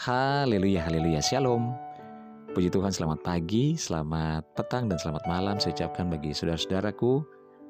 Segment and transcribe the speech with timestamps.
[0.00, 1.76] Haleluya, haleluya, shalom.
[2.56, 7.20] Puji Tuhan, selamat pagi, selamat petang, dan selamat malam saya ucapkan bagi saudara-saudaraku,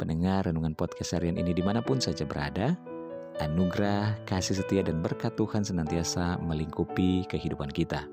[0.00, 2.80] pendengar renungan podcast harian ini di mana pun saja berada.
[3.44, 8.08] Anugerah, kasih setia, dan berkat Tuhan senantiasa melingkupi kehidupan kita.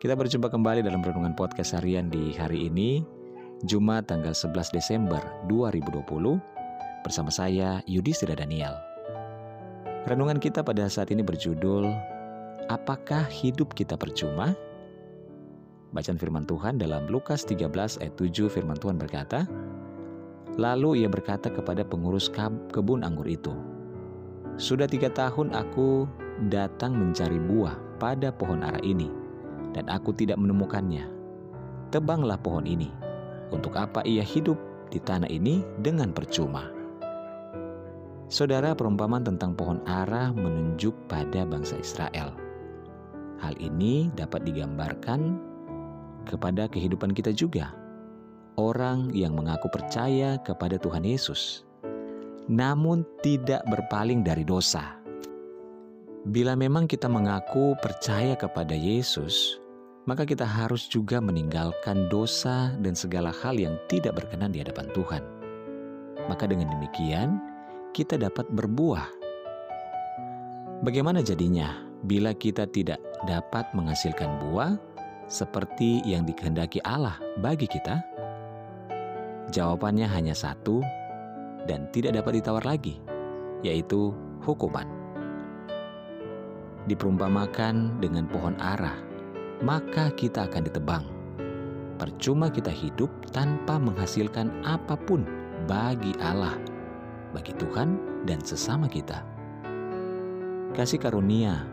[0.00, 3.04] Kita berjumpa kembali dalam renungan podcast harian di hari ini,
[3.68, 5.20] Jumat tanggal 11 Desember
[5.52, 6.40] 2020,
[7.04, 8.72] bersama saya Yudhistira Daniel.
[10.08, 12.13] Renungan kita pada saat ini berjudul
[12.72, 14.56] Apakah hidup kita percuma?
[15.92, 19.44] Bacaan firman Tuhan dalam Lukas 13 ayat 7 firman Tuhan berkata,
[20.56, 22.32] Lalu ia berkata kepada pengurus
[22.72, 23.52] kebun anggur itu,
[24.56, 26.08] Sudah tiga tahun aku
[26.48, 29.12] datang mencari buah pada pohon ara ini,
[29.76, 31.04] dan aku tidak menemukannya.
[31.92, 32.88] Tebanglah pohon ini.
[33.52, 34.56] Untuk apa ia hidup
[34.88, 36.64] di tanah ini dengan percuma?
[38.32, 42.32] Saudara, perumpamaan tentang pohon ara menunjuk pada bangsa Israel–
[43.44, 45.36] Hal ini dapat digambarkan
[46.24, 47.76] kepada kehidupan kita juga.
[48.56, 51.68] Orang yang mengaku percaya kepada Tuhan Yesus,
[52.48, 54.96] namun tidak berpaling dari dosa.
[56.24, 59.60] Bila memang kita mengaku percaya kepada Yesus,
[60.08, 65.20] maka kita harus juga meninggalkan dosa dan segala hal yang tidak berkenan di hadapan Tuhan.
[66.32, 67.36] Maka dengan demikian,
[67.92, 69.04] kita dapat berbuah.
[70.80, 74.76] Bagaimana jadinya bila kita tidak dapat menghasilkan buah
[75.24, 78.04] seperti yang dikehendaki Allah bagi kita?
[79.48, 80.84] Jawabannya hanya satu
[81.64, 83.00] dan tidak dapat ditawar lagi,
[83.64, 84.12] yaitu
[84.44, 84.84] hukuman.
[86.84, 88.92] Diperumpamakan dengan pohon ara,
[89.64, 91.04] maka kita akan ditebang.
[91.96, 95.24] Percuma kita hidup tanpa menghasilkan apa pun
[95.64, 96.52] bagi Allah,
[97.32, 97.96] bagi Tuhan,
[98.28, 99.24] dan sesama kita.
[100.76, 101.64] Kasih karunia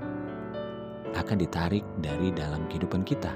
[1.13, 3.33] akan ditarik dari dalam kehidupan kita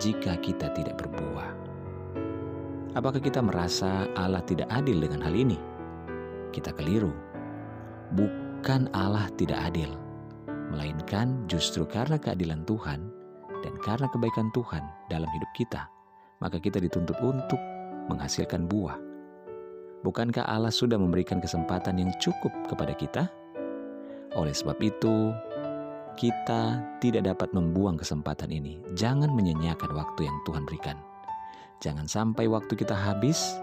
[0.00, 1.50] jika kita tidak berbuah.
[2.96, 5.58] Apakah kita merasa Allah tidak adil dengan hal ini?
[6.50, 7.14] Kita keliru.
[8.18, 9.94] Bukan Allah tidak adil,
[10.74, 13.06] melainkan justru karena keadilan Tuhan
[13.62, 15.86] dan karena kebaikan Tuhan dalam hidup kita,
[16.42, 17.60] maka kita dituntut untuk
[18.10, 18.98] menghasilkan buah.
[20.00, 23.28] Bukankah Allah sudah memberikan kesempatan yang cukup kepada kita?
[24.32, 25.30] Oleh sebab itu,
[26.18, 28.78] kita tidak dapat membuang kesempatan ini.
[28.98, 30.98] Jangan menyanyiakan waktu yang Tuhan berikan.
[31.80, 33.56] Jangan sampai waktu kita habis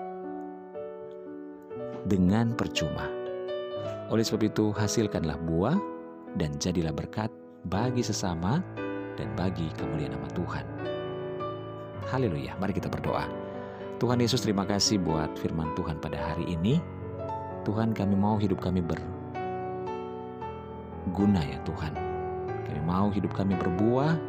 [2.08, 3.06] dengan percuma.
[4.08, 5.76] Oleh sebab itu, hasilkanlah buah
[6.40, 7.30] dan jadilah berkat
[7.68, 8.64] bagi sesama
[9.20, 10.64] dan bagi kemuliaan nama Tuhan.
[12.08, 13.28] Haleluya, mari kita berdoa.
[14.00, 16.80] Tuhan Yesus terima kasih buat firman Tuhan pada hari ini.
[17.68, 19.04] Tuhan kami mau hidup kami berguna
[21.44, 22.08] ya Tuhan
[22.68, 24.20] kami mau hidup kami berbuah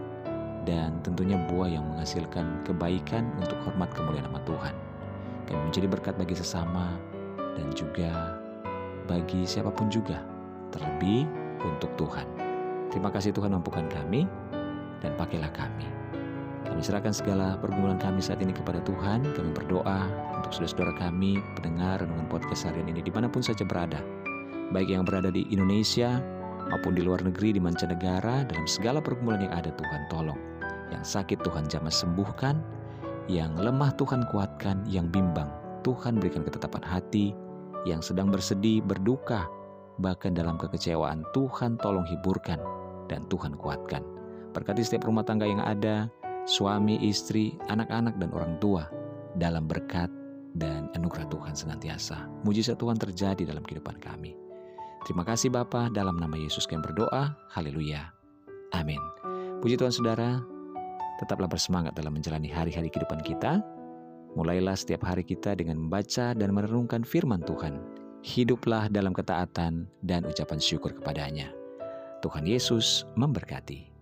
[0.62, 4.74] dan tentunya buah yang menghasilkan kebaikan untuk hormat kemuliaan nama Tuhan.
[5.50, 6.94] Kami menjadi berkat bagi sesama
[7.58, 8.38] dan juga
[9.08, 10.22] bagi siapa pun juga,
[10.70, 11.24] terlebih
[11.64, 12.26] untuk Tuhan.
[12.92, 14.28] Terima kasih Tuhan mampukan kami
[15.00, 15.88] dan pakailah kami.
[16.68, 19.24] Kami serahkan segala pergumulan kami saat ini kepada Tuhan.
[19.32, 20.04] Kami berdoa
[20.36, 24.04] untuk saudara-saudara kami, pendengar dengan podcast harian ini di mana pun saja berada.
[24.68, 26.20] Baik yang berada di Indonesia,
[26.70, 30.40] maupun di luar negeri, di mancanegara, dalam segala pergumulan yang ada Tuhan tolong.
[30.88, 32.56] Yang sakit Tuhan jamah sembuhkan,
[33.28, 35.52] yang lemah Tuhan kuatkan, yang bimbang
[35.86, 37.32] Tuhan berikan ketetapan hati,
[37.86, 39.46] yang sedang bersedih, berduka,
[40.02, 42.58] bahkan dalam kekecewaan Tuhan tolong hiburkan
[43.06, 44.02] dan Tuhan kuatkan.
[44.52, 46.10] Berkati setiap rumah tangga yang ada,
[46.48, 48.88] suami, istri, anak-anak, dan orang tua
[49.38, 50.10] dalam berkat
[50.56, 52.26] dan anugerah Tuhan senantiasa.
[52.42, 54.47] Mujizat Tuhan terjadi dalam kehidupan kami.
[55.08, 57.32] Terima kasih Bapa dalam nama Yesus kami berdoa.
[57.56, 58.12] Haleluya.
[58.76, 59.00] Amin.
[59.64, 60.36] Puji Tuhan Saudara,
[61.16, 63.64] tetaplah bersemangat dalam menjalani hari-hari kehidupan kita.
[64.36, 67.80] Mulailah setiap hari kita dengan membaca dan merenungkan firman Tuhan.
[68.20, 71.56] Hiduplah dalam ketaatan dan ucapan syukur kepadanya.
[72.20, 73.97] Tuhan Yesus memberkati.